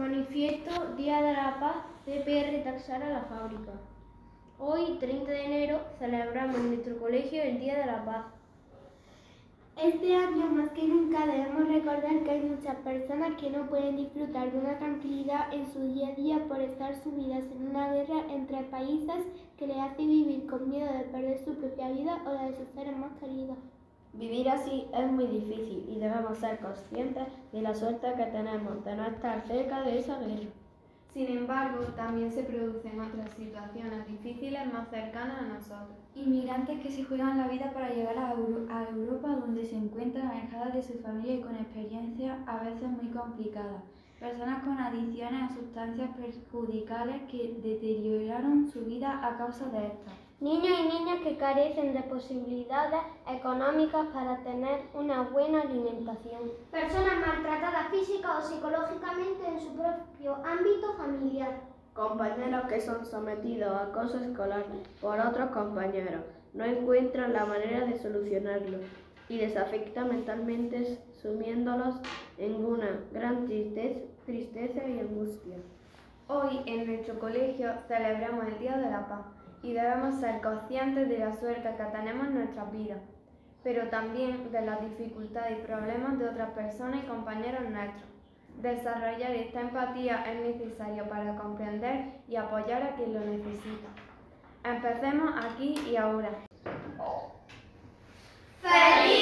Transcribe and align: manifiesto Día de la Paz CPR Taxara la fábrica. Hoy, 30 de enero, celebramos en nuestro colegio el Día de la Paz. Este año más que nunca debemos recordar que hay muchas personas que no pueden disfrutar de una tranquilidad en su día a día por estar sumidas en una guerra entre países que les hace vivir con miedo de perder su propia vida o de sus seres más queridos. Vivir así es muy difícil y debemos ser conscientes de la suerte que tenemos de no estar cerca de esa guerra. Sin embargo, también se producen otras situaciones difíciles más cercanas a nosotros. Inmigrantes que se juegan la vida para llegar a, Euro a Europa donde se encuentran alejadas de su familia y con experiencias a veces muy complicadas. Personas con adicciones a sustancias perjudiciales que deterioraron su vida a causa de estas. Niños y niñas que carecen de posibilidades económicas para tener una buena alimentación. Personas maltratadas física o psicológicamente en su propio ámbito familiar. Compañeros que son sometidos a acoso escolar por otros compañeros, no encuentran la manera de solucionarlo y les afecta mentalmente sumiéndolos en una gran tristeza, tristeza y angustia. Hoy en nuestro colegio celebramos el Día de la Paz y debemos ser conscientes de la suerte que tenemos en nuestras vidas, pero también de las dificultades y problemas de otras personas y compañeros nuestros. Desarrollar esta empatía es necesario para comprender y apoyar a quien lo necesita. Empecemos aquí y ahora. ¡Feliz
manifiesto 0.00 0.94
Día 0.96 1.20
de 1.20 1.34
la 1.34 1.60
Paz 1.60 1.76
CPR 2.06 2.64
Taxara 2.64 3.10
la 3.10 3.20
fábrica. 3.24 3.72
Hoy, 4.58 4.96
30 4.98 5.30
de 5.30 5.44
enero, 5.44 5.80
celebramos 5.98 6.56
en 6.56 6.68
nuestro 6.68 6.98
colegio 6.98 7.42
el 7.42 7.60
Día 7.60 7.80
de 7.80 7.84
la 7.84 8.02
Paz. 8.06 8.24
Este 9.76 10.16
año 10.16 10.46
más 10.46 10.70
que 10.70 10.84
nunca 10.84 11.26
debemos 11.26 11.68
recordar 11.68 12.24
que 12.24 12.30
hay 12.30 12.40
muchas 12.40 12.76
personas 12.76 13.38
que 13.38 13.50
no 13.50 13.68
pueden 13.68 13.96
disfrutar 13.98 14.50
de 14.50 14.58
una 14.58 14.78
tranquilidad 14.78 15.52
en 15.52 15.70
su 15.70 15.80
día 15.92 16.08
a 16.08 16.14
día 16.14 16.48
por 16.48 16.62
estar 16.62 16.94
sumidas 17.02 17.44
en 17.54 17.68
una 17.68 17.92
guerra 17.92 18.24
entre 18.30 18.62
países 18.64 19.26
que 19.58 19.66
les 19.66 19.76
hace 19.76 20.06
vivir 20.06 20.46
con 20.46 20.70
miedo 20.70 20.90
de 20.90 21.04
perder 21.12 21.44
su 21.44 21.56
propia 21.56 21.90
vida 21.90 22.22
o 22.24 22.30
de 22.30 22.56
sus 22.56 22.68
seres 22.74 22.96
más 22.96 23.12
queridos. 23.20 23.58
Vivir 24.12 24.48
así 24.48 24.86
es 24.92 25.10
muy 25.10 25.26
difícil 25.26 25.86
y 25.88 25.98
debemos 25.98 26.36
ser 26.38 26.58
conscientes 26.58 27.28
de 27.52 27.62
la 27.62 27.74
suerte 27.74 28.12
que 28.16 28.24
tenemos 28.24 28.84
de 28.84 28.96
no 28.96 29.06
estar 29.06 29.40
cerca 29.42 29.82
de 29.82 29.98
esa 30.00 30.18
guerra. 30.18 30.50
Sin 31.12 31.26
embargo, 31.26 31.84
también 31.96 32.30
se 32.30 32.42
producen 32.44 33.00
otras 33.00 33.30
situaciones 33.30 34.06
difíciles 34.06 34.72
más 34.72 34.88
cercanas 34.90 35.42
a 35.42 35.54
nosotros. 35.54 35.96
Inmigrantes 36.14 36.80
que 36.80 36.90
se 36.90 37.04
juegan 37.04 37.38
la 37.38 37.48
vida 37.48 37.72
para 37.72 37.90
llegar 37.90 38.16
a, 38.18 38.32
Euro 38.32 38.66
a 38.70 38.84
Europa 38.90 39.28
donde 39.28 39.64
se 39.64 39.76
encuentran 39.76 40.28
alejadas 40.28 40.74
de 40.74 40.82
su 40.82 40.98
familia 40.98 41.34
y 41.34 41.40
con 41.40 41.56
experiencias 41.56 42.38
a 42.46 42.62
veces 42.62 42.88
muy 42.88 43.10
complicadas. 43.10 43.82
Personas 44.20 44.62
con 44.62 44.78
adicciones 44.78 45.50
a 45.50 45.54
sustancias 45.54 46.10
perjudiciales 46.16 47.22
que 47.30 47.58
deterioraron 47.62 48.68
su 48.68 48.84
vida 48.84 49.20
a 49.26 49.36
causa 49.36 49.66
de 49.70 49.86
estas. 49.86 50.29
Niños 50.40 50.78
y 50.80 50.88
niñas 50.88 51.20
que 51.22 51.36
carecen 51.36 51.92
de 51.92 52.00
posibilidades 52.04 53.02
económicas 53.28 54.06
para 54.06 54.38
tener 54.38 54.80
una 54.94 55.20
buena 55.20 55.60
alimentación. 55.60 56.52
Personas 56.70 57.26
maltratadas 57.26 57.88
física 57.90 58.38
o 58.38 58.40
psicológicamente 58.40 59.46
en 59.46 59.60
su 59.60 59.74
propio 59.74 60.36
ámbito 60.36 60.94
familiar. 60.96 61.60
Compañeros 61.92 62.64
que 62.70 62.80
son 62.80 63.04
sometidos 63.04 63.70
a 63.70 63.82
acoso 63.82 64.16
escolar 64.16 64.64
por 65.02 65.20
otros 65.20 65.50
compañeros, 65.50 66.22
no 66.54 66.64
encuentran 66.64 67.34
la 67.34 67.44
manera 67.44 67.84
de 67.84 67.98
solucionarlo 67.98 68.78
y 69.28 69.36
les 69.36 69.54
afecta 69.58 70.06
mentalmente 70.06 71.00
sumiéndolos 71.20 71.96
en 72.38 72.64
una 72.64 72.98
gran 73.12 73.44
tristeza, 73.44 74.00
tristeza 74.24 74.88
y 74.88 75.00
angustia. 75.00 75.56
Hoy 76.28 76.62
en 76.64 76.86
nuestro 76.86 77.18
colegio 77.18 77.74
celebramos 77.88 78.46
el 78.46 78.58
Día 78.58 78.78
de 78.78 78.90
la 78.90 79.06
Paz 79.06 79.39
y 79.62 79.72
debemos 79.72 80.20
ser 80.20 80.40
conscientes 80.40 81.08
de 81.08 81.18
la 81.18 81.36
suerte 81.36 81.74
que 81.76 81.84
tenemos 81.84 82.26
en 82.28 82.34
nuestras 82.34 82.72
vidas, 82.72 83.00
pero 83.62 83.88
también 83.88 84.50
de 84.50 84.62
las 84.62 84.80
dificultades 84.80 85.58
y 85.58 85.66
problemas 85.66 86.18
de 86.18 86.28
otras 86.28 86.50
personas 86.50 87.02
y 87.04 87.06
compañeros 87.06 87.68
nuestros. 87.68 88.08
Desarrollar 88.62 89.30
esta 89.30 89.60
empatía 89.60 90.24
es 90.30 90.40
necesario 90.40 91.08
para 91.08 91.36
comprender 91.36 92.20
y 92.28 92.36
apoyar 92.36 92.82
a 92.82 92.94
quien 92.94 93.14
lo 93.14 93.20
necesita. 93.20 93.88
Empecemos 94.64 95.32
aquí 95.44 95.74
y 95.90 95.96
ahora. 95.96 96.30
¡Feliz 98.60 99.19